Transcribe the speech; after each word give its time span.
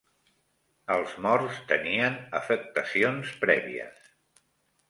Els 0.95 1.13
morts 1.25 1.59
tenien 1.73 2.17
afectacions 2.41 3.37
prèvies 3.45 4.13